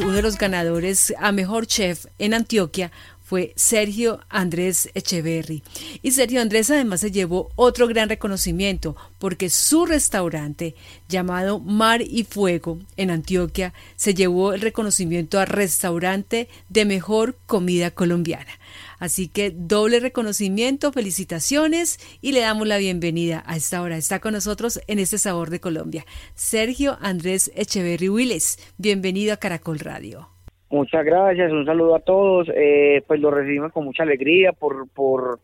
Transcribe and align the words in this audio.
Uno 0.00 0.12
de 0.12 0.22
los 0.22 0.38
ganadores 0.38 1.14
a 1.18 1.30
mejor 1.30 1.66
chef 1.66 2.06
en 2.18 2.34
Antioquia 2.34 2.90
fue 3.24 3.54
Sergio 3.56 4.20
Andrés 4.28 4.90
Echeverry. 4.94 5.62
Y 6.02 6.12
Sergio 6.12 6.42
Andrés 6.42 6.70
además 6.70 7.00
se 7.00 7.10
llevó 7.10 7.50
otro 7.56 7.88
gran 7.88 8.10
reconocimiento 8.10 8.94
porque 9.18 9.48
su 9.48 9.86
restaurante 9.86 10.74
llamado 11.08 11.58
Mar 11.58 12.02
y 12.02 12.24
Fuego 12.24 12.78
en 12.96 13.10
Antioquia 13.10 13.72
se 13.96 14.14
llevó 14.14 14.52
el 14.52 14.60
reconocimiento 14.60 15.40
a 15.40 15.46
restaurante 15.46 16.48
de 16.68 16.84
mejor 16.84 17.36
comida 17.46 17.90
colombiana. 17.90 18.52
Así 18.98 19.28
que 19.28 19.50
doble 19.50 20.00
reconocimiento, 20.00 20.92
felicitaciones 20.92 21.98
y 22.20 22.32
le 22.32 22.40
damos 22.40 22.68
la 22.68 22.78
bienvenida 22.78 23.42
a 23.46 23.56
esta 23.56 23.80
hora. 23.82 23.96
Está 23.96 24.20
con 24.20 24.34
nosotros 24.34 24.80
en 24.86 24.98
este 24.98 25.18
Sabor 25.18 25.50
de 25.50 25.60
Colombia. 25.60 26.06
Sergio 26.34 26.98
Andrés 27.00 27.50
Echeverry 27.54 28.08
Willes, 28.08 28.58
bienvenido 28.76 29.32
a 29.32 29.38
Caracol 29.38 29.78
Radio. 29.78 30.33
Muchas 30.74 31.04
gracias, 31.04 31.52
un 31.52 31.64
saludo 31.64 31.94
a 31.94 32.00
todos. 32.00 32.48
Eh, 32.52 33.00
pues 33.06 33.20
lo 33.20 33.30
recibimos 33.30 33.70
con 33.70 33.84
mucha 33.84 34.02
alegría 34.02 34.50
por, 34.50 34.88
por, 34.88 35.38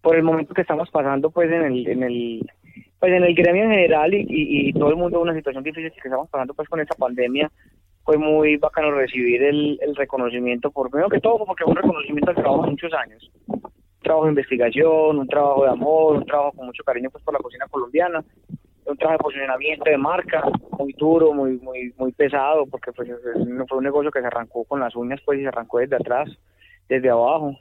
por 0.00 0.14
el 0.14 0.22
momento 0.22 0.54
que 0.54 0.60
estamos 0.60 0.88
pasando 0.90 1.28
pues 1.32 1.50
en 1.50 1.62
el, 1.62 1.88
en 1.88 2.04
el, 2.04 2.48
pues 3.00 3.12
en 3.12 3.24
el 3.24 3.34
gremio 3.34 3.64
en 3.64 3.72
general 3.72 4.14
y, 4.14 4.26
y, 4.28 4.72
todo 4.72 4.90
el 4.90 4.96
mundo 4.96 5.20
una 5.20 5.34
situación 5.34 5.64
difícil 5.64 5.90
que 5.90 6.08
estamos 6.08 6.30
pasando 6.30 6.54
pues 6.54 6.68
con 6.68 6.78
esta 6.78 6.94
pandemia. 6.94 7.50
Fue 8.04 8.16
muy 8.16 8.58
bacano 8.58 8.92
recibir 8.92 9.42
el, 9.42 9.76
el 9.82 9.96
reconocimiento 9.96 10.70
por 10.70 10.88
primero 10.88 11.08
que 11.08 11.18
todo 11.18 11.44
porque 11.44 11.64
fue 11.64 11.72
un 11.72 11.76
reconocimiento 11.76 12.30
al 12.30 12.36
trabajo 12.36 12.62
de 12.62 12.70
muchos 12.70 12.92
años. 12.94 13.28
Un 13.48 13.60
trabajo 14.04 14.26
de 14.26 14.30
investigación 14.30 15.18
un 15.18 15.26
trabajo 15.26 15.64
de 15.64 15.70
amor 15.70 16.16
un 16.18 16.26
trabajo 16.26 16.52
con 16.52 16.66
mucho 16.66 16.84
cariño 16.84 17.10
pues 17.10 17.24
por 17.24 17.34
la 17.34 17.40
cocina 17.40 17.66
colombiana 17.68 18.22
un 18.90 18.96
trabajo 18.96 19.18
de 19.18 19.24
posicionamiento 19.24 19.84
de 19.90 19.96
marca 19.96 20.42
muy 20.78 20.92
duro 20.94 21.32
muy 21.32 21.58
muy 21.58 21.92
muy 21.96 22.12
pesado 22.12 22.66
porque 22.66 22.92
pues 22.92 23.08
fue 23.68 23.78
un 23.78 23.84
negocio 23.84 24.10
que 24.10 24.20
se 24.20 24.26
arrancó 24.26 24.64
con 24.64 24.80
las 24.80 24.94
uñas 24.96 25.20
pues 25.24 25.38
y 25.38 25.42
se 25.42 25.48
arrancó 25.48 25.78
desde 25.78 25.96
atrás 25.96 26.28
desde 26.88 27.10
abajo 27.10 27.56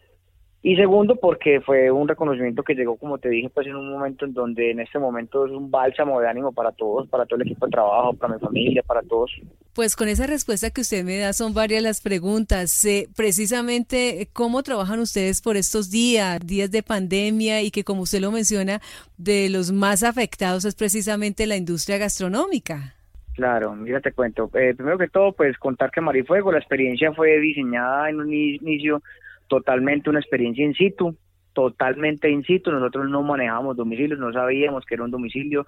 y 0.61 0.75
segundo, 0.75 1.15
porque 1.15 1.61
fue 1.61 1.89
un 1.89 2.07
reconocimiento 2.07 2.63
que 2.63 2.75
llegó, 2.75 2.97
como 2.97 3.17
te 3.17 3.29
dije, 3.29 3.49
pues 3.49 3.65
en 3.67 3.77
un 3.77 3.91
momento 3.91 4.25
en 4.25 4.33
donde 4.33 4.71
en 4.71 4.81
este 4.81 4.99
momento 4.99 5.45
es 5.45 5.53
un 5.53 5.71
bálsamo 5.71 6.19
de 6.19 6.27
ánimo 6.27 6.51
para 6.51 6.73
todos, 6.73 7.07
para 7.07 7.25
todo 7.25 7.37
el 7.37 7.47
equipo 7.47 7.65
de 7.65 7.71
trabajo, 7.71 8.13
para 8.13 8.33
mi 8.33 8.39
familia, 8.41 8.83
para 8.83 9.01
todos. 9.01 9.31
Pues 9.73 9.95
con 9.95 10.09
esa 10.09 10.27
respuesta 10.27 10.69
que 10.69 10.81
usted 10.81 11.05
me 11.05 11.17
da 11.17 11.31
son 11.31 11.53
varias 11.53 11.81
las 11.81 12.01
preguntas. 12.01 12.83
Eh, 12.83 13.07
precisamente, 13.15 14.27
¿cómo 14.33 14.61
trabajan 14.61 14.99
ustedes 14.99 15.41
por 15.41 15.55
estos 15.55 15.91
días, 15.91 16.39
días 16.45 16.69
de 16.69 16.83
pandemia 16.83 17.61
y 17.61 17.71
que 17.71 17.85
como 17.85 18.01
usted 18.01 18.19
lo 18.19 18.31
menciona, 18.31 18.81
de 19.17 19.49
los 19.49 19.71
más 19.71 20.03
afectados 20.03 20.65
es 20.65 20.75
precisamente 20.75 21.47
la 21.47 21.55
industria 21.55 21.97
gastronómica? 21.97 22.95
Claro, 23.33 23.73
mira, 23.73 24.01
te 24.01 24.11
cuento. 24.11 24.51
Eh, 24.55 24.73
primero 24.75 24.97
que 24.97 25.07
todo, 25.07 25.31
pues 25.31 25.57
contar 25.57 25.91
que 25.91 26.01
Marifuego, 26.01 26.51
la 26.51 26.59
experiencia 26.59 27.13
fue 27.13 27.39
diseñada 27.39 28.09
en 28.09 28.19
un 28.19 28.33
inicio 28.33 29.01
totalmente 29.49 30.09
una 30.09 30.19
experiencia 30.19 30.63
in 30.63 30.73
situ, 30.73 31.17
totalmente 31.51 32.29
in 32.29 32.43
situ. 32.43 32.71
Nosotros 32.71 33.09
no 33.09 33.21
manejábamos 33.21 33.75
domicilios, 33.75 34.17
no 34.17 34.31
sabíamos 34.31 34.85
que 34.85 34.95
era 34.95 35.03
un 35.03 35.11
domicilio, 35.11 35.65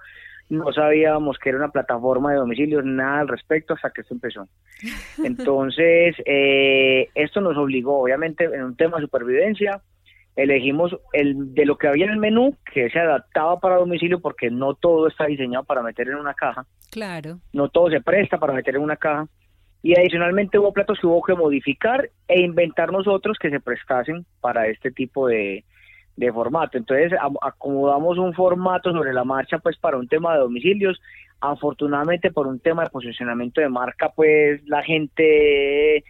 no 0.48 0.72
sabíamos 0.72 1.38
que 1.38 1.50
era 1.50 1.58
una 1.58 1.70
plataforma 1.70 2.30
de 2.32 2.38
domicilios, 2.38 2.84
nada 2.84 3.20
al 3.20 3.28
respecto 3.28 3.74
hasta 3.74 3.90
que 3.90 4.00
esto 4.00 4.14
empezó. 4.14 4.48
Entonces, 5.22 6.16
eh, 6.24 7.08
esto 7.14 7.42
nos 7.42 7.58
obligó, 7.58 8.00
obviamente, 8.00 8.44
en 8.44 8.62
un 8.62 8.76
tema 8.76 8.96
de 8.96 9.04
supervivencia, 9.04 9.82
elegimos 10.34 10.96
el 11.12 11.52
de 11.52 11.66
lo 11.66 11.76
que 11.76 11.88
había 11.88 12.06
en 12.06 12.12
el 12.12 12.18
menú 12.18 12.56
que 12.72 12.88
se 12.88 12.98
adaptaba 12.98 13.60
para 13.60 13.76
domicilio 13.76 14.20
porque 14.20 14.50
no 14.50 14.74
todo 14.74 15.08
está 15.08 15.26
diseñado 15.26 15.64
para 15.64 15.82
meter 15.82 16.08
en 16.08 16.16
una 16.16 16.32
caja. 16.32 16.64
Claro. 16.90 17.38
No 17.52 17.68
todo 17.68 17.90
se 17.90 18.00
presta 18.00 18.38
para 18.38 18.54
meter 18.54 18.76
en 18.76 18.82
una 18.82 18.96
caja 18.96 19.26
y 19.82 19.98
adicionalmente 19.98 20.58
hubo 20.58 20.72
platos 20.72 20.98
que 21.00 21.06
hubo 21.06 21.22
que 21.22 21.34
modificar 21.34 22.08
e 22.28 22.40
inventar 22.40 22.92
nosotros 22.92 23.36
que 23.38 23.50
se 23.50 23.60
prestasen 23.60 24.24
para 24.40 24.68
este 24.68 24.92
tipo 24.92 25.26
de, 25.26 25.64
formato. 26.32 26.78
Entonces 26.78 27.12
acomodamos 27.40 28.16
un 28.16 28.32
formato 28.32 28.92
sobre 28.92 29.12
la 29.12 29.24
marcha 29.24 29.58
pues 29.58 29.76
para 29.76 29.96
un 29.96 30.06
tema 30.06 30.34
de 30.34 30.40
domicilios. 30.40 31.00
Afortunadamente 31.40 32.30
por 32.30 32.46
un 32.46 32.60
tema 32.60 32.84
de 32.84 32.90
posicionamiento 32.90 33.60
de 33.60 33.68
marca 33.68 34.10
pues 34.14 34.62
la 34.68 34.84
gente 34.84 36.04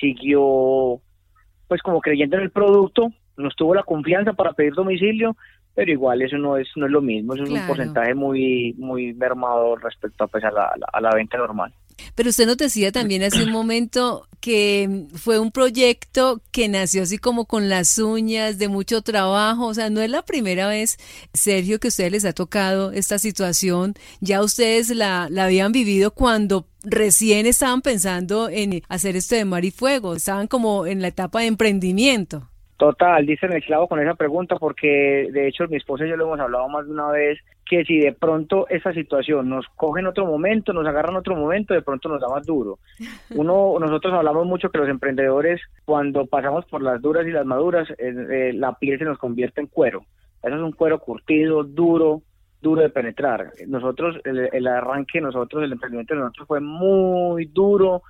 siguió 0.00 1.00
pues 1.68 1.80
como 1.80 2.00
creyendo 2.00 2.36
en 2.36 2.42
el 2.42 2.50
producto, 2.50 3.12
nos 3.36 3.54
tuvo 3.54 3.74
la 3.74 3.84
confianza 3.84 4.32
para 4.32 4.52
pedir 4.52 4.74
domicilio, 4.74 5.36
pero 5.74 5.92
igual 5.92 6.22
eso 6.22 6.36
no 6.38 6.56
es 6.56 6.68
no 6.74 6.86
es 6.86 6.92
lo 6.92 7.00
mismo, 7.00 7.34
eso 7.34 7.44
es 7.44 7.50
un 7.50 7.66
porcentaje 7.66 8.14
muy 8.14 8.74
muy 8.76 9.14
mermado 9.14 9.76
respecto 9.76 10.24
a, 10.24 10.26
pues, 10.26 10.42
a, 10.42 10.50
la, 10.50 10.74
a 10.92 11.00
la 11.00 11.14
venta 11.14 11.38
normal. 11.38 11.72
Pero 12.14 12.30
usted 12.30 12.46
nos 12.46 12.56
decía 12.56 12.92
también 12.92 13.22
hace 13.22 13.42
un 13.42 13.50
momento 13.50 14.28
que 14.40 15.06
fue 15.14 15.38
un 15.38 15.52
proyecto 15.52 16.42
que 16.50 16.68
nació 16.68 17.04
así 17.04 17.16
como 17.16 17.46
con 17.46 17.68
las 17.68 17.96
uñas, 17.98 18.58
de 18.58 18.68
mucho 18.68 19.00
trabajo. 19.00 19.66
O 19.66 19.74
sea, 19.74 19.88
no 19.88 20.00
es 20.00 20.10
la 20.10 20.22
primera 20.22 20.68
vez, 20.68 20.98
Sergio, 21.32 21.78
que 21.78 21.88
a 21.88 21.90
ustedes 21.90 22.12
les 22.12 22.24
ha 22.24 22.32
tocado 22.32 22.92
esta 22.92 23.18
situación. 23.18 23.94
Ya 24.20 24.42
ustedes 24.42 24.90
la, 24.90 25.28
la 25.30 25.44
habían 25.44 25.72
vivido 25.72 26.12
cuando 26.12 26.66
recién 26.82 27.46
estaban 27.46 27.82
pensando 27.82 28.48
en 28.48 28.82
hacer 28.88 29.16
esto 29.16 29.36
de 29.36 29.44
mar 29.44 29.64
y 29.64 29.70
fuego. 29.70 30.14
Estaban 30.14 30.48
como 30.48 30.86
en 30.86 31.00
la 31.02 31.08
etapa 31.08 31.40
de 31.40 31.46
emprendimiento. 31.46 32.51
Total, 32.82 33.24
dicen 33.24 33.52
el 33.52 33.62
clavo 33.62 33.86
con 33.86 34.00
esa 34.00 34.16
pregunta 34.16 34.56
porque 34.56 35.28
de 35.30 35.46
hecho 35.46 35.68
mi 35.68 35.76
esposa 35.76 36.04
y 36.04 36.08
yo 36.08 36.16
lo 36.16 36.24
hemos 36.24 36.40
hablado 36.40 36.68
más 36.68 36.84
de 36.84 36.90
una 36.90 37.12
vez 37.12 37.38
que 37.64 37.84
si 37.84 38.00
de 38.00 38.12
pronto 38.12 38.66
esa 38.70 38.92
situación 38.92 39.48
nos 39.48 39.68
coge 39.76 40.00
en 40.00 40.08
otro 40.08 40.26
momento, 40.26 40.72
nos 40.72 40.84
agarra 40.84 41.10
en 41.10 41.18
otro 41.18 41.36
momento, 41.36 41.74
de 41.74 41.82
pronto 41.82 42.08
nos 42.08 42.20
da 42.20 42.26
más 42.26 42.44
duro. 42.44 42.80
Uno, 43.36 43.78
nosotros 43.78 44.12
hablamos 44.12 44.46
mucho 44.46 44.68
que 44.68 44.78
los 44.78 44.88
emprendedores 44.88 45.60
cuando 45.84 46.26
pasamos 46.26 46.64
por 46.64 46.82
las 46.82 47.00
duras 47.00 47.24
y 47.24 47.30
las 47.30 47.46
maduras, 47.46 47.86
eh, 47.98 48.50
la 48.52 48.76
piel 48.76 48.98
se 48.98 49.04
nos 49.04 49.16
convierte 49.16 49.60
en 49.60 49.68
cuero. 49.68 50.04
Eso 50.42 50.56
es 50.56 50.60
un 50.60 50.72
cuero 50.72 50.98
curtido, 50.98 51.62
duro, 51.62 52.22
duro 52.60 52.82
de 52.82 52.90
penetrar. 52.90 53.52
Nosotros, 53.68 54.16
el, 54.24 54.48
el 54.52 54.66
arranque 54.66 55.18
de 55.20 55.26
nosotros, 55.26 55.62
el 55.62 55.70
emprendimiento 55.70 56.14
de 56.14 56.20
nosotros 56.20 56.48
fue 56.48 56.60
muy 56.60 57.44
duro, 57.44 58.02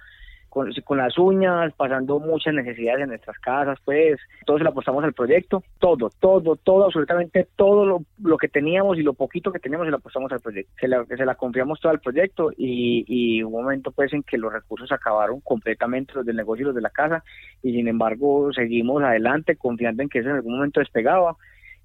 con, 0.53 0.99
las 0.99 1.17
uñas, 1.17 1.73
pasando 1.75 2.21
muchas 2.21 2.53
necesidades 2.53 3.03
en 3.03 3.09
nuestras 3.09 3.39
casas, 3.39 3.79
pues 3.87 4.21
todos 4.45 4.61
le 4.61 4.69
apostamos 4.69 5.03
al 5.03 5.15
proyecto, 5.15 5.65
todo, 5.79 6.11
todo, 6.21 6.57
todo, 6.57 6.85
absolutamente 6.85 7.49
todo 7.57 8.05
lo, 8.23 8.37
que 8.37 8.49
teníamos 8.49 8.99
y 8.99 9.03
lo 9.03 9.15
poquito 9.15 9.51
que 9.51 9.59
teníamos 9.59 9.87
se 9.87 9.91
lo 9.91 9.97
apostamos 9.97 10.31
al 10.31 10.41
proyecto, 10.41 10.71
se 10.79 10.89
la, 10.89 11.07
se 11.07 11.25
la 11.25 11.37
confiamos 11.37 11.81
todo 11.81 11.91
al 11.91 12.01
proyecto 12.01 12.51
y, 12.55 13.05
y 13.09 13.43
un 13.43 13.53
momento 13.53 13.93
pues 13.93 14.13
en 14.13 14.23
que 14.25 14.37
los 14.37 14.53
recursos 14.53 14.93
acabaron 14.93 15.41
completamente 15.41 16.13
los 16.13 16.27
del 16.27 16.37
negocio 16.37 16.65
y 16.65 16.67
los 16.67 16.75
de 16.75 16.83
la 16.83 16.91
casa 16.91 17.25
y 17.63 17.73
sin 17.73 17.89
embargo 17.89 18.53
seguimos 18.53 19.03
adelante 19.03 19.57
confiando 19.57 20.03
en 20.03 20.11
que 20.11 20.19
eso 20.19 20.29
en 20.29 20.37
algún 20.37 20.57
momento 20.57 20.81
despegaba 20.81 21.35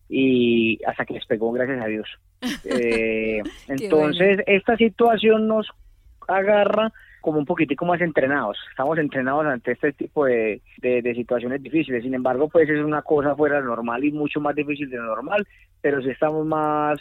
y 0.09 0.83
hasta 0.85 1.05
que 1.05 1.13
despegó 1.13 1.53
gracias 1.53 1.81
a 1.81 1.87
Dios. 1.87 2.07
Eh, 2.65 3.41
entonces 3.67 4.41
esta 4.45 4.75
situación 4.75 5.47
nos 5.47 5.71
agarra 6.27 6.91
como 7.27 7.39
un 7.39 7.45
poquitico 7.45 7.83
más 7.85 7.99
entrenados. 7.99 8.57
Estamos 8.69 8.97
entrenados 8.99 9.45
ante 9.47 9.73
este 9.73 9.91
tipo 9.91 10.23
de, 10.23 10.61
de, 10.77 11.13
situaciones 11.13 11.61
difíciles. 11.61 12.01
Sin 12.01 12.13
embargo, 12.13 12.47
pues 12.47 12.69
es 12.69 12.81
una 12.81 13.01
cosa 13.01 13.35
fuera 13.35 13.59
normal 13.59 14.01
y 14.05 14.13
mucho 14.13 14.39
más 14.39 14.55
difícil 14.55 14.89
de 14.89 14.95
lo 14.95 15.07
normal, 15.07 15.45
pero 15.81 16.01
sí 16.01 16.09
estamos 16.09 16.45
más 16.45 16.97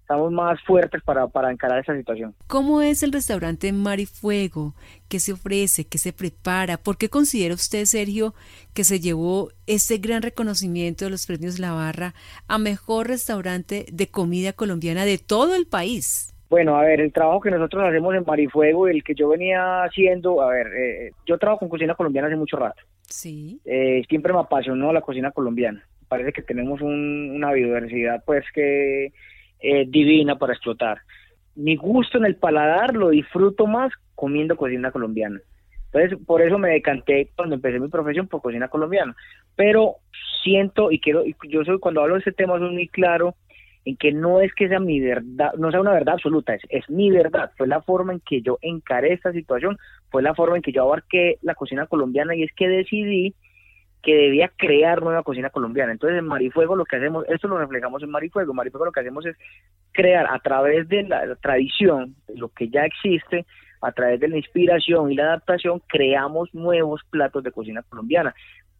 estamos 0.00 0.32
más 0.32 0.58
fuertes 0.62 1.02
para, 1.02 1.26
para 1.28 1.52
encarar 1.52 1.80
esa 1.80 1.94
situación. 1.94 2.34
¿Cómo 2.46 2.80
es 2.80 3.02
el 3.02 3.12
restaurante 3.12 3.70
Mar 3.74 4.00
y 4.00 4.06
Fuego? 4.06 4.74
¿Qué 5.10 5.20
se 5.20 5.32
ofrece? 5.32 5.86
¿Qué 5.86 5.98
se 5.98 6.14
prepara? 6.14 6.78
¿Por 6.78 6.96
qué 6.96 7.10
considera 7.10 7.54
usted, 7.54 7.84
Sergio, 7.84 8.32
que 8.72 8.84
se 8.84 8.98
llevó 8.98 9.50
este 9.66 9.98
gran 9.98 10.22
reconocimiento 10.22 11.04
de 11.04 11.10
los 11.10 11.26
premios 11.26 11.58
La 11.58 11.72
Barra 11.72 12.14
a 12.48 12.56
mejor 12.56 13.08
restaurante 13.08 13.84
de 13.92 14.06
comida 14.06 14.54
colombiana 14.54 15.04
de 15.04 15.18
todo 15.18 15.54
el 15.54 15.66
país? 15.66 16.35
Bueno, 16.56 16.78
a 16.78 16.84
ver, 16.84 17.02
el 17.02 17.12
trabajo 17.12 17.42
que 17.42 17.50
nosotros 17.50 17.84
hacemos 17.84 18.14
en 18.14 18.24
Marifuego, 18.26 18.88
el 18.88 19.04
que 19.04 19.14
yo 19.14 19.28
venía 19.28 19.82
haciendo, 19.82 20.40
a 20.40 20.48
ver, 20.48 20.68
eh, 20.68 21.10
yo 21.26 21.36
trabajo 21.36 21.58
con 21.58 21.68
cocina 21.68 21.94
colombiana 21.94 22.28
hace 22.28 22.36
mucho 22.38 22.56
rato. 22.56 22.80
Sí. 23.02 23.60
Eh, 23.66 24.02
siempre 24.08 24.32
me 24.32 24.38
apasionó 24.38 24.90
la 24.90 25.02
cocina 25.02 25.32
colombiana. 25.32 25.84
Parece 26.08 26.32
que 26.32 26.40
tenemos 26.40 26.80
una 26.80 27.52
biodiversidad, 27.52 28.24
pues, 28.24 28.42
que 28.54 29.12
eh, 29.60 29.84
divina 29.86 30.38
para 30.38 30.54
explotar. 30.54 31.02
Mi 31.56 31.76
gusto 31.76 32.16
en 32.16 32.24
el 32.24 32.36
paladar 32.36 32.94
lo 32.94 33.10
disfruto 33.10 33.66
más 33.66 33.92
comiendo 34.14 34.56
cocina 34.56 34.90
colombiana. 34.90 35.38
Entonces, 35.92 36.18
por 36.26 36.40
eso 36.40 36.56
me 36.56 36.70
decanté 36.70 37.32
cuando 37.36 37.56
empecé 37.56 37.78
mi 37.78 37.88
profesión 37.88 38.28
por 38.28 38.40
cocina 38.40 38.68
colombiana. 38.68 39.14
Pero 39.56 39.96
siento 40.42 40.90
y 40.90 41.00
quiero, 41.00 41.22
yo 41.50 41.64
soy 41.66 41.78
cuando 41.80 42.00
hablo 42.00 42.14
de 42.14 42.20
este 42.20 42.32
tema 42.32 42.58
soy 42.58 42.72
muy 42.72 42.88
claro 42.88 43.34
en 43.86 43.96
que 43.96 44.12
no 44.12 44.40
es 44.40 44.52
que 44.52 44.68
sea 44.68 44.80
mi 44.80 44.98
verdad, 44.98 45.54
no 45.54 45.70
sea 45.70 45.80
una 45.80 45.92
verdad 45.92 46.14
absoluta, 46.14 46.54
es, 46.54 46.62
es 46.70 46.90
mi 46.90 47.08
verdad, 47.08 47.52
fue 47.56 47.68
la 47.68 47.80
forma 47.80 48.12
en 48.12 48.20
que 48.20 48.42
yo 48.42 48.58
encaré 48.60 49.12
esta 49.12 49.30
situación, 49.30 49.78
fue 50.10 50.22
la 50.22 50.34
forma 50.34 50.56
en 50.56 50.62
que 50.62 50.72
yo 50.72 50.82
abarqué 50.82 51.38
la 51.42 51.54
cocina 51.54 51.86
colombiana 51.86 52.34
y 52.34 52.42
es 52.42 52.50
que 52.52 52.68
decidí 52.68 53.34
que 54.02 54.12
debía 54.14 54.50
crear 54.56 55.02
nueva 55.02 55.22
cocina 55.22 55.50
colombiana. 55.50 55.92
Entonces 55.92 56.18
en 56.18 56.26
Marifuego 56.26 56.74
lo 56.74 56.84
que 56.84 56.96
hacemos, 56.96 57.24
esto 57.28 57.46
lo 57.46 57.58
reflejamos 57.58 58.02
en 58.02 58.10
Marifuego, 58.10 58.50
en 58.50 58.56
Marifuego 58.56 58.86
lo 58.86 58.92
que 58.92 59.00
hacemos 59.00 59.24
es 59.24 59.36
crear 59.92 60.26
a 60.28 60.40
través 60.40 60.88
de 60.88 61.04
la, 61.04 61.36
tradición, 61.36 62.16
lo 62.34 62.48
que 62.48 62.68
ya 62.68 62.84
existe, 62.84 63.46
a 63.82 63.92
través 63.92 64.18
de 64.18 64.28
la 64.28 64.36
inspiración 64.36 65.12
y 65.12 65.14
la 65.14 65.24
adaptación, 65.24 65.80
creamos 65.86 66.52
nuevos 66.52 67.02
platos 67.08 67.44
de 67.44 67.52
cocina 67.52 67.84
colombiana, 67.88 68.34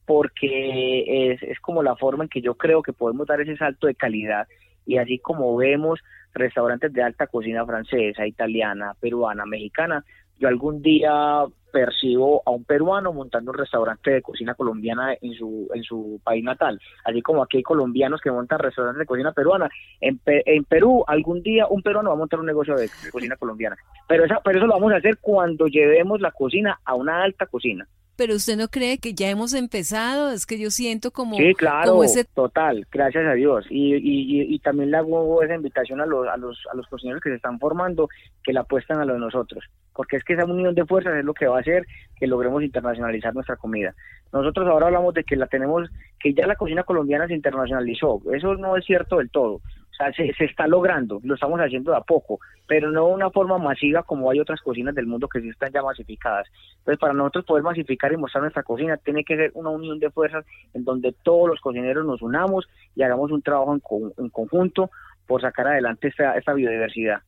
porque 0.04 1.32
es, 1.32 1.42
es 1.44 1.60
como 1.60 1.84
la 1.84 1.94
forma 1.94 2.24
en 2.24 2.28
que 2.28 2.40
yo 2.40 2.54
creo 2.54 2.82
que 2.82 2.92
podemos 2.92 3.28
dar 3.28 3.40
ese 3.40 3.56
salto 3.56 3.86
de 3.86 3.94
calidad 3.94 4.48
y 4.86 4.98
así 4.98 5.18
como 5.18 5.56
vemos 5.56 6.00
restaurantes 6.32 6.92
de 6.92 7.02
alta 7.02 7.26
cocina 7.26 7.66
francesa, 7.66 8.26
italiana, 8.26 8.94
peruana, 9.00 9.44
mexicana, 9.46 10.04
yo 10.38 10.48
algún 10.48 10.82
día 10.82 11.44
percibo 11.72 12.42
a 12.46 12.50
un 12.50 12.64
peruano 12.64 13.12
montando 13.12 13.50
un 13.50 13.58
restaurante 13.58 14.10
de 14.10 14.22
cocina 14.22 14.54
colombiana 14.54 15.14
en 15.20 15.34
su 15.34 15.68
en 15.74 15.82
su 15.82 16.20
país 16.24 16.42
natal, 16.42 16.80
así 17.04 17.20
como 17.20 17.42
aquí 17.42 17.58
hay 17.58 17.62
colombianos 17.62 18.20
que 18.20 18.30
montan 18.30 18.58
restaurantes 18.58 19.00
de 19.00 19.06
cocina 19.06 19.32
peruana. 19.32 19.68
En, 20.00 20.20
en 20.24 20.64
Perú 20.64 21.04
algún 21.06 21.42
día 21.42 21.66
un 21.68 21.82
peruano 21.82 22.10
va 22.10 22.14
a 22.14 22.18
montar 22.18 22.40
un 22.40 22.46
negocio 22.46 22.76
de, 22.76 22.88
cocina 23.10 23.36
colombiana, 23.36 23.76
pero 24.08 24.24
esa, 24.24 24.40
pero 24.42 24.58
eso 24.58 24.66
lo 24.66 24.74
vamos 24.74 24.92
a 24.92 24.96
hacer 24.96 25.18
cuando 25.20 25.66
llevemos 25.66 26.20
la 26.20 26.30
cocina 26.30 26.80
a 26.84 26.94
una 26.94 27.22
alta 27.22 27.46
cocina 27.46 27.86
pero 28.16 28.34
usted 28.34 28.56
no 28.56 28.68
cree 28.68 28.98
que 28.98 29.14
ya 29.14 29.28
hemos 29.28 29.52
empezado, 29.54 30.30
es 30.30 30.46
que 30.46 30.58
yo 30.58 30.70
siento 30.70 31.10
como... 31.10 31.36
Sí, 31.36 31.54
claro, 31.54 32.00
total, 32.34 32.86
gracias 32.90 33.26
a 33.26 33.34
Dios. 33.34 33.66
Y, 33.68 33.94
y, 33.94 34.54
y, 34.54 34.58
también 34.60 34.90
le 34.90 34.96
hago 34.96 35.42
esa 35.42 35.54
invitación 35.54 36.00
a 36.00 36.06
los, 36.06 36.26
a, 36.26 36.36
los, 36.36 36.58
a 36.72 36.76
los 36.76 36.86
cocineros 36.86 37.22
que 37.22 37.30
se 37.30 37.36
están 37.36 37.58
formando, 37.58 38.08
que 38.42 38.52
la 38.52 38.60
apuestan 38.60 39.00
a 39.00 39.04
lo 39.04 39.14
de 39.14 39.20
nosotros, 39.20 39.64
porque 39.94 40.16
es 40.16 40.24
que 40.24 40.32
esa 40.32 40.46
unión 40.46 40.74
de 40.74 40.86
fuerzas 40.86 41.16
es 41.16 41.24
lo 41.24 41.34
que 41.34 41.46
va 41.46 41.58
a 41.58 41.60
hacer 41.60 41.86
que 42.16 42.26
logremos 42.26 42.62
internacionalizar 42.62 43.34
nuestra 43.34 43.56
comida. 43.56 43.94
Nosotros 44.32 44.66
ahora 44.68 44.86
hablamos 44.86 45.14
de 45.14 45.24
que 45.24 45.36
la 45.36 45.46
tenemos, 45.46 45.88
que 46.18 46.32
ya 46.32 46.46
la 46.46 46.56
cocina 46.56 46.82
colombiana 46.82 47.26
se 47.26 47.34
internacionalizó, 47.34 48.22
eso 48.32 48.54
no 48.56 48.76
es 48.76 48.84
cierto 48.84 49.18
del 49.18 49.30
todo. 49.30 49.60
O 49.96 50.04
sea, 50.04 50.12
se, 50.12 50.30
se, 50.34 50.44
está 50.44 50.66
logrando, 50.66 51.20
lo 51.24 51.34
estamos 51.34 51.58
haciendo 51.58 51.90
de 51.90 51.96
a 51.96 52.02
poco, 52.02 52.38
pero 52.66 52.90
no 52.90 53.06
de 53.06 53.14
una 53.14 53.30
forma 53.30 53.56
masiva 53.56 54.02
como 54.02 54.30
hay 54.30 54.40
otras 54.40 54.60
cocinas 54.60 54.94
del 54.94 55.06
mundo 55.06 55.26
que 55.26 55.40
sí 55.40 55.48
están 55.48 55.72
ya 55.72 55.82
masificadas. 55.82 56.46
Entonces, 56.78 56.98
para 56.98 57.14
nosotros 57.14 57.46
poder 57.46 57.62
masificar 57.62 58.12
y 58.12 58.18
mostrar 58.18 58.42
nuestra 58.42 58.62
cocina, 58.62 58.98
tiene 58.98 59.24
que 59.24 59.36
ser 59.36 59.52
una 59.54 59.70
unión 59.70 59.98
de 59.98 60.10
fuerzas 60.10 60.44
en 60.74 60.84
donde 60.84 61.14
todos 61.22 61.48
los 61.48 61.60
cocineros 61.60 62.04
nos 62.04 62.20
unamos 62.20 62.68
y 62.94 63.02
hagamos 63.02 63.30
un 63.30 63.40
trabajo 63.40 63.74
en, 63.74 63.80
en 64.22 64.28
conjunto 64.28 64.90
por 65.26 65.40
sacar 65.40 65.68
adelante 65.68 66.08
esta, 66.08 66.36
esta 66.36 66.52
biodiversidad. 66.52 67.22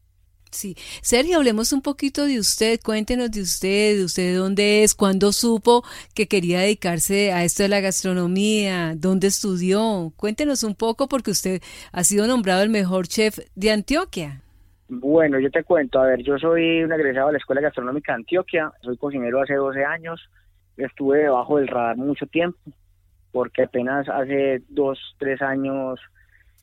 Sí. 0.50 0.74
Sergio, 1.02 1.38
hablemos 1.38 1.72
un 1.72 1.82
poquito 1.82 2.24
de 2.24 2.38
usted, 2.38 2.80
cuéntenos 2.82 3.30
de 3.30 3.42
usted, 3.42 3.98
de 3.98 4.04
usted 4.04 4.36
dónde 4.36 4.82
es, 4.82 4.94
cuándo 4.94 5.32
supo 5.32 5.82
que 6.14 6.26
quería 6.26 6.60
dedicarse 6.60 7.32
a 7.32 7.44
esto 7.44 7.62
de 7.62 7.68
la 7.68 7.80
gastronomía, 7.80 8.94
dónde 8.96 9.26
estudió. 9.26 10.12
Cuéntenos 10.16 10.62
un 10.62 10.74
poco 10.74 11.08
porque 11.08 11.30
usted 11.30 11.60
ha 11.92 12.04
sido 12.04 12.26
nombrado 12.26 12.62
el 12.62 12.70
mejor 12.70 13.08
chef 13.08 13.38
de 13.54 13.70
Antioquia. 13.70 14.42
Bueno, 14.88 15.38
yo 15.38 15.50
te 15.50 15.64
cuento, 15.64 16.00
a 16.00 16.06
ver, 16.06 16.22
yo 16.22 16.38
soy 16.38 16.82
un 16.82 16.92
egresado 16.92 17.26
de 17.26 17.34
la 17.34 17.38
Escuela 17.38 17.60
Gastronómica 17.60 18.12
de 18.12 18.16
Antioquia, 18.16 18.72
soy 18.80 18.96
cocinero 18.96 19.42
hace 19.42 19.54
12 19.54 19.84
años, 19.84 20.30
estuve 20.78 21.18
debajo 21.18 21.58
del 21.58 21.68
radar 21.68 21.98
mucho 21.98 22.26
tiempo, 22.26 22.58
porque 23.30 23.64
apenas 23.64 24.08
hace 24.08 24.62
dos, 24.70 24.98
tres 25.18 25.42
años 25.42 26.00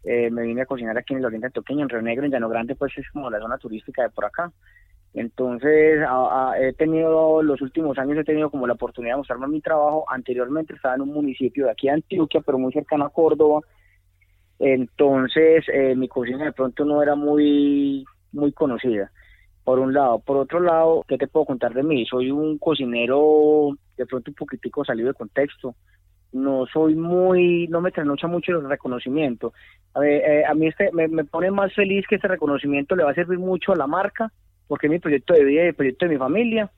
eh, 0.05 0.29
me 0.29 0.43
vine 0.43 0.61
a 0.61 0.65
cocinar 0.65 0.97
aquí 0.97 1.13
en 1.13 1.19
el 1.19 1.25
Oriente 1.25 1.47
Antioqueño, 1.47 1.83
en 1.83 1.89
Río 1.89 2.01
Negro, 2.01 2.25
en 2.25 2.31
Llano 2.31 2.49
Grande, 2.49 2.75
pues 2.75 2.93
es 2.97 3.09
como 3.11 3.29
la 3.29 3.39
zona 3.39 3.57
turística 3.57 4.03
de 4.03 4.09
por 4.09 4.25
acá. 4.25 4.51
Entonces, 5.15 6.01
he 6.59 6.73
tenido, 6.73 7.41
los 7.41 7.61
últimos 7.61 7.97
años 7.97 8.17
he 8.17 8.23
tenido 8.25 8.49
como 8.49 8.67
la 8.67 8.73
oportunidad 8.73 9.13
de 9.13 9.17
mostrarme 9.19 9.47
mi 9.47 9.61
trabajo. 9.61 10.05
Anteriormente 10.09 10.73
estaba 10.73 10.95
en 10.95 11.01
un 11.01 11.13
municipio 11.13 11.65
de 11.65 11.71
aquí 11.71 11.87
de 11.87 11.93
Antioquia, 11.93 12.41
pero 12.45 12.59
muy 12.59 12.73
cercano 12.73 13.05
a 13.05 13.09
Córdoba. 13.09 13.61
Entonces, 14.59 15.65
eh, 15.73 15.95
mi 15.95 16.09
cocina 16.09 16.45
de 16.45 16.51
pronto 16.51 16.83
no 16.83 17.01
era 17.01 17.15
muy, 17.15 18.05
muy 18.33 18.51
conocida, 18.51 19.09
por 19.63 19.79
un 19.79 19.93
lado. 19.93 20.19
Por 20.19 20.37
otro 20.37 20.59
lado, 20.59 21.03
¿qué 21.07 21.17
te 21.17 21.27
puedo 21.27 21.45
contar 21.45 21.73
de 21.73 21.83
mí? 21.83 22.05
Soy 22.05 22.29
un 22.29 22.57
cocinero 22.57 23.69
de 23.97 24.05
pronto 24.05 24.31
un 24.31 24.35
poquitico 24.35 24.83
salido 24.83 25.07
de 25.07 25.13
contexto 25.13 25.75
no 26.35 26.65
soy 26.67 26.95
muy, 26.95 27.67
no 27.69 27.81
me 27.81 27.91
trasnocha 27.91 28.27
mucho 28.27 28.51
el 28.51 28.69
reconocimiento. 28.69 29.53
A, 29.93 30.01
ver, 30.01 30.21
eh, 30.21 30.45
a 30.45 30.53
mí 30.53 30.67
este 30.67 30.91
me, 30.91 31.23
pone 31.23 31.49
más 31.49 31.73
feliz 31.73 32.05
que 32.07 32.15
este 32.15 32.27
reconocimiento 32.27 32.95
le 32.95 33.03
va 33.03 33.11
a 33.11 33.15
servir 33.15 33.39
mucho 33.39 33.71
a 33.71 33.77
la 33.77 33.87
marca, 33.87 34.31
porque 34.67 34.87
es 34.87 34.91
mi 34.91 34.99
proyecto 34.99 35.33
de 35.33 35.45
vida 35.45 35.63
y 35.63 35.67
el 35.67 35.73
proyecto 35.73 36.05
de 36.05 36.11
mi 36.11 36.17
familia, 36.17 36.69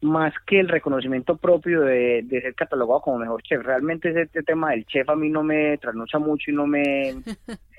más 0.00 0.32
que 0.46 0.60
el 0.60 0.68
reconocimiento 0.68 1.36
propio 1.36 1.82
de, 1.82 2.24
ser 2.28 2.54
catalogado 2.54 3.02
como 3.02 3.18
mejor 3.18 3.42
chef. 3.42 3.62
Realmente 3.62 4.08
ese, 4.08 4.22
este 4.22 4.42
tema 4.42 4.70
del 4.70 4.86
chef 4.86 5.08
a 5.10 5.14
mí 5.14 5.28
no 5.28 5.42
me 5.42 5.76
trasnocha 5.78 6.18
mucho 6.18 6.50
y 6.50 6.54
no 6.54 6.66
me... 6.66 7.14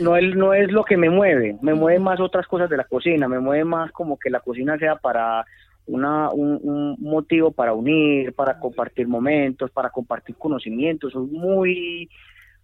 No 0.00 0.16
es, 0.16 0.34
no 0.34 0.52
es 0.52 0.72
lo 0.72 0.84
que 0.84 0.96
me 0.96 1.10
mueve, 1.10 1.56
me 1.60 1.74
mueve 1.74 2.00
más 2.00 2.18
otras 2.18 2.46
cosas 2.48 2.68
de 2.70 2.78
la 2.78 2.84
cocina, 2.84 3.28
me 3.28 3.38
mueve 3.38 3.64
más 3.64 3.92
como 3.92 4.18
que 4.18 4.30
la 4.30 4.40
cocina 4.40 4.76
sea 4.78 4.96
para 4.96 5.44
una, 5.86 6.30
un, 6.30 6.96
motivo 7.00 7.50
para 7.50 7.72
unir, 7.72 8.32
para 8.34 8.58
compartir 8.58 9.08
momentos, 9.08 9.70
para 9.70 9.90
compartir 9.90 10.36
conocimientos. 10.36 11.12
Soy 11.12 11.26
muy, 11.26 12.10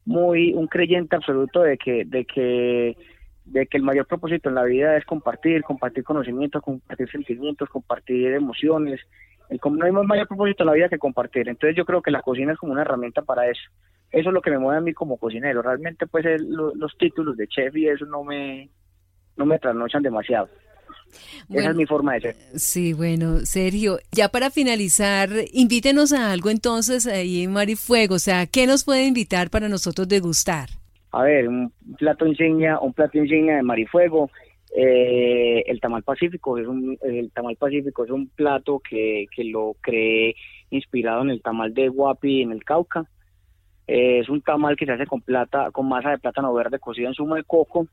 muy 0.04 0.52
un 0.54 0.66
creyente 0.66 1.16
absoluto 1.16 1.62
de 1.62 1.76
que, 1.76 2.04
de 2.04 2.24
que, 2.24 2.96
de 3.44 3.66
que 3.66 3.76
el 3.76 3.82
mayor 3.82 4.06
propósito 4.06 4.48
en 4.48 4.54
la 4.54 4.64
vida 4.64 4.96
es 4.96 5.04
compartir, 5.04 5.62
compartir 5.62 6.04
conocimientos, 6.04 6.62
compartir 6.62 7.10
sentimientos, 7.10 7.68
compartir 7.68 8.32
emociones. 8.32 9.00
El, 9.48 9.60
no 9.62 9.84
hay 9.84 9.92
mayor 9.92 10.28
propósito 10.28 10.62
en 10.62 10.68
la 10.68 10.74
vida 10.74 10.88
que 10.88 10.98
compartir. 10.98 11.48
Entonces 11.48 11.76
yo 11.76 11.84
creo 11.84 12.02
que 12.02 12.10
la 12.10 12.22
cocina 12.22 12.52
es 12.52 12.58
como 12.58 12.72
una 12.72 12.82
herramienta 12.82 13.22
para 13.22 13.48
eso. 13.48 13.62
Eso 14.10 14.28
es 14.30 14.34
lo 14.34 14.40
que 14.40 14.50
me 14.50 14.58
mueve 14.58 14.78
a 14.78 14.82
mí 14.82 14.92
como 14.92 15.18
cocinero. 15.18 15.62
Realmente 15.62 16.06
pues 16.06 16.24
los 16.40 16.96
títulos 16.96 17.36
de 17.36 17.48
chef 17.48 17.76
y 17.76 17.88
eso 17.88 18.06
no 18.06 18.22
me, 18.22 18.70
no 19.36 19.46
me 19.46 19.58
trasnochan 19.58 20.02
demasiado. 20.02 20.48
Esa 21.48 21.70
es 21.70 21.76
mi 21.76 21.86
forma 21.86 22.14
de 22.14 22.20
ser. 22.20 22.36
Sí, 22.54 22.92
bueno, 22.92 23.38
Sergio, 23.40 23.98
ya 24.12 24.28
para 24.28 24.50
finalizar, 24.50 25.30
invítenos 25.52 26.12
a 26.12 26.32
algo 26.32 26.50
entonces 26.50 27.06
ahí 27.06 27.44
en 27.44 27.52
Marifuego, 27.52 28.16
o 28.16 28.18
sea, 28.18 28.46
¿qué 28.46 28.66
nos 28.66 28.84
puede 28.84 29.06
invitar 29.06 29.50
para 29.50 29.68
nosotros 29.68 30.08
degustar? 30.08 30.68
A 31.12 31.22
ver, 31.22 31.48
un 31.48 31.72
plato 31.98 32.26
insignia, 32.26 32.78
un 32.80 32.92
plato 32.92 33.18
insignia 33.18 33.56
de 33.56 33.62
Marifuego, 33.62 34.30
eh, 34.78 35.64
el 35.66 35.80
tamal 35.80 36.02
pacífico 36.02 36.58
es 36.58 36.66
un 36.66 36.98
el 37.00 37.30
tamal 37.30 37.56
pacífico 37.56 38.04
es 38.04 38.10
un 38.10 38.28
plato 38.28 38.80
que, 38.80 39.26
que 39.34 39.44
lo 39.44 39.74
creé 39.80 40.34
inspirado 40.68 41.22
en 41.22 41.30
el 41.30 41.40
tamal 41.40 41.72
de 41.72 41.88
Guapi 41.88 42.42
en 42.42 42.52
el 42.52 42.64
Cauca. 42.64 43.06
Eh, 43.86 44.18
es 44.18 44.28
un 44.28 44.42
tamal 44.42 44.76
que 44.76 44.84
se 44.84 44.92
hace 44.92 45.06
con 45.06 45.22
plata, 45.22 45.70
con 45.70 45.88
masa 45.88 46.10
de 46.10 46.18
plátano 46.18 46.52
verde 46.52 46.78
cocida 46.78 47.08
en 47.08 47.14
zumo 47.14 47.36
de 47.36 47.44
coco 47.44 47.86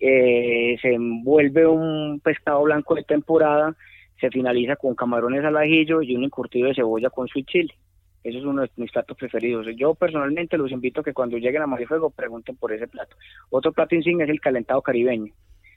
eh, 0.00 0.76
se 0.80 0.94
envuelve 0.94 1.66
un 1.66 2.20
pescado 2.20 2.62
blanco 2.62 2.94
de 2.94 3.04
temporada, 3.04 3.76
se 4.18 4.30
finaliza 4.30 4.76
con 4.76 4.94
camarones 4.94 5.44
al 5.44 5.56
ajillo 5.56 6.02
y 6.02 6.16
un 6.16 6.24
encurtido 6.24 6.68
de 6.68 6.74
cebolla 6.74 7.10
con 7.10 7.28
su 7.28 7.42
chile. 7.42 7.74
Eso 8.22 8.38
es 8.38 8.44
uno 8.44 8.62
de 8.62 8.70
mis 8.76 8.92
platos 8.92 9.16
preferidos. 9.16 9.66
Yo 9.76 9.94
personalmente 9.94 10.58
los 10.58 10.70
invito 10.72 11.00
a 11.00 11.04
que 11.04 11.14
cuando 11.14 11.38
lleguen 11.38 11.62
a 11.62 11.66
Marifuego 11.66 12.10
pregunten 12.10 12.56
por 12.56 12.72
ese 12.72 12.86
plato. 12.86 13.16
Otro 13.50 13.72
plato 13.72 13.94
insignia 13.94 14.24
es 14.24 14.30
el 14.30 14.40
calentado 14.40 14.82
caribeño, 14.82 15.32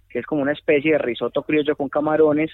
que 0.09 0.19
es 0.19 0.25
como 0.25 0.41
una 0.41 0.51
especie 0.51 0.93
de 0.93 0.97
risotto 0.97 1.43
criollo 1.43 1.75
con 1.75 1.89
camarones. 1.89 2.51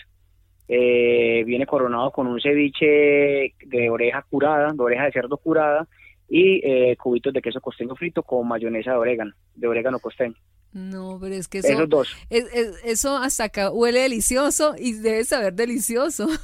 Eh, 0.68 1.44
viene 1.46 1.66
coronado 1.66 2.12
con 2.12 2.28
un 2.28 2.40
ceviche 2.40 3.56
de 3.66 3.90
oreja 3.90 4.24
curada, 4.30 4.72
de 4.72 4.84
oreja 4.84 5.06
de 5.06 5.12
cerdo 5.12 5.38
curada 5.38 5.88
y 6.28 6.62
eh, 6.64 6.96
cubitos 6.96 7.34
de 7.34 7.42
queso 7.42 7.60
costeño 7.60 7.96
frito 7.96 8.22
con 8.22 8.48
mayonesa 8.48 8.92
de 8.92 8.98
orégano, 8.98 9.34
de 9.56 9.68
orégano 9.68 9.98
costeño. 9.98 10.36
No, 10.72 11.18
pero 11.20 11.34
es 11.34 11.48
que 11.48 11.60
eso, 11.60 12.04
eso 12.30 13.18
hasta 13.18 13.46
acá 13.46 13.72
huele 13.72 14.02
delicioso 14.02 14.76
y 14.78 14.94
debe 14.94 15.24
saber 15.24 15.54
delicioso. 15.54 16.28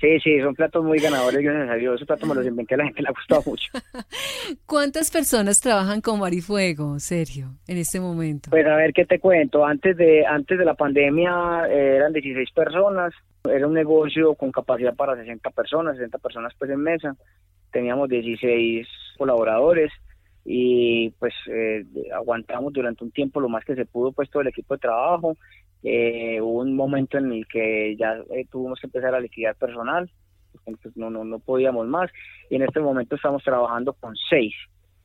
Sí, 0.00 0.18
sí, 0.20 0.40
son 0.40 0.54
platos 0.54 0.82
muy 0.82 0.98
ganadores, 0.98 1.46
a 1.46 1.74
Dios. 1.74 1.96
Esos 1.96 2.06
platos 2.06 2.26
me 2.26 2.34
los 2.34 2.46
inventé, 2.46 2.74
a 2.74 2.78
la 2.78 2.84
gente 2.84 3.02
le 3.02 3.08
ha 3.08 3.12
gustado 3.12 3.42
mucho. 3.44 3.70
¿Cuántas 4.66 5.10
personas 5.10 5.60
trabajan 5.60 6.00
con 6.00 6.20
Marifuego, 6.20 6.98
Sergio, 7.00 7.48
en 7.66 7.76
este 7.76 8.00
momento? 8.00 8.50
Pues 8.50 8.64
a 8.66 8.76
ver 8.76 8.92
qué 8.94 9.04
te 9.04 9.18
cuento. 9.18 9.66
Antes 9.66 9.96
de, 9.96 10.24
antes 10.24 10.58
de 10.58 10.64
la 10.64 10.74
pandemia 10.74 11.66
eh, 11.68 11.96
eran 11.96 12.12
16 12.12 12.50
personas. 12.52 13.12
Era 13.44 13.66
un 13.66 13.74
negocio 13.74 14.34
con 14.34 14.52
capacidad 14.52 14.94
para 14.94 15.16
60 15.16 15.50
personas, 15.50 15.96
60 15.96 16.18
personas 16.18 16.54
pues 16.58 16.70
en 16.70 16.80
mesa. 16.80 17.16
Teníamos 17.70 18.08
16 18.08 18.86
colaboradores 19.18 19.92
y 20.44 21.10
pues 21.18 21.34
eh, 21.48 21.84
aguantamos 22.14 22.72
durante 22.72 23.04
un 23.04 23.10
tiempo 23.10 23.40
lo 23.40 23.48
más 23.48 23.64
que 23.64 23.74
se 23.74 23.84
pudo 23.84 24.12
pues 24.12 24.30
todo 24.30 24.42
el 24.42 24.48
equipo 24.48 24.74
de 24.74 24.80
trabajo 24.80 25.36
eh, 25.82 26.40
hubo 26.40 26.60
un 26.60 26.74
momento 26.74 27.18
en 27.18 27.32
el 27.32 27.46
que 27.46 27.96
ya 27.96 28.16
eh, 28.34 28.46
tuvimos 28.50 28.80
que 28.80 28.86
empezar 28.86 29.14
a 29.14 29.20
liquidar 29.20 29.54
personal 29.56 30.10
pues, 30.64 30.96
no, 30.96 31.10
no, 31.10 31.24
no 31.24 31.38
podíamos 31.38 31.86
más 31.86 32.10
y 32.48 32.56
en 32.56 32.62
este 32.62 32.80
momento 32.80 33.16
estamos 33.16 33.42
trabajando 33.42 33.92
con 33.92 34.14
seis 34.28 34.54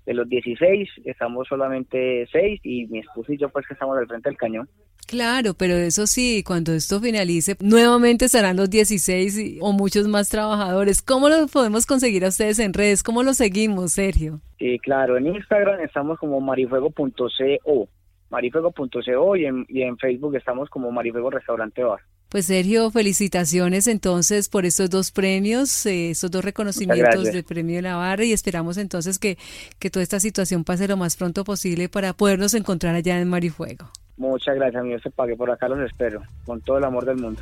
de 0.05 0.13
los 0.13 0.27
16 0.29 0.89
estamos 1.05 1.47
solamente 1.47 2.27
seis 2.31 2.59
y 2.63 2.85
mi 2.87 2.99
esposo 2.99 3.33
y 3.33 3.37
yo 3.37 3.49
pues 3.49 3.65
que 3.67 3.73
estamos 3.73 3.97
al 3.97 4.07
frente 4.07 4.29
del 4.29 4.37
cañón 4.37 4.69
Claro, 5.07 5.53
pero 5.53 5.75
eso 5.75 6.07
sí, 6.07 6.43
cuando 6.45 6.73
esto 6.73 6.99
finalice, 6.99 7.55
nuevamente 7.59 8.27
serán 8.27 8.57
los 8.57 8.71
16 8.71 9.59
o 9.61 9.71
muchos 9.71 10.07
más 10.07 10.29
trabajadores. 10.29 11.03
¿Cómo 11.03 11.29
los 11.29 11.51
podemos 11.51 11.85
conseguir 11.85 12.25
a 12.25 12.29
ustedes 12.29 12.57
en 12.57 12.73
redes? 12.73 13.03
¿Cómo 13.03 13.21
los 13.21 13.37
seguimos, 13.37 13.93
Sergio? 13.93 14.41
Sí, 14.57 14.79
claro, 14.79 15.17
en 15.17 15.27
Instagram 15.27 15.79
estamos 15.81 16.17
como 16.17 16.41
marifuego.co, 16.41 17.87
marifuego.co 18.29 19.35
y 19.35 19.45
en, 19.45 19.65
y 19.69 19.81
en 19.81 19.97
Facebook 19.97 20.35
estamos 20.35 20.69
como 20.69 20.91
Marifuego 20.91 21.29
Restaurante 21.29 21.83
Bar. 21.83 22.01
Pues 22.29 22.47
Sergio, 22.47 22.91
felicitaciones 22.91 23.87
entonces 23.87 24.49
por 24.49 24.65
estos 24.65 24.89
dos 24.89 25.11
premios, 25.11 25.85
eh, 25.85 26.09
estos 26.11 26.31
dos 26.31 26.43
reconocimientos 26.43 27.31
del 27.31 27.43
premio 27.43 27.81
Navarra 27.81 28.25
y 28.25 28.33
esperamos 28.33 28.77
entonces 28.77 29.19
que, 29.19 29.37
que 29.79 29.89
toda 29.89 30.03
esta 30.03 30.19
situación 30.19 30.63
pase 30.63 30.87
lo 30.87 30.97
más 30.97 31.15
pronto 31.15 31.43
posible 31.43 31.87
para 31.87 32.13
podernos 32.13 32.53
encontrar 32.53 32.95
allá 32.95 33.19
en 33.19 33.29
Marifuego. 33.29 33.89
Muchas 34.17 34.55
gracias, 34.55 34.81
amigo. 34.81 34.99
Se 34.99 35.11
pague 35.11 35.35
por 35.35 35.51
acá, 35.51 35.67
los 35.67 35.79
espero, 35.79 36.21
con 36.45 36.61
todo 36.61 36.77
el 36.77 36.83
amor 36.83 37.05
del 37.05 37.17
mundo. 37.17 37.41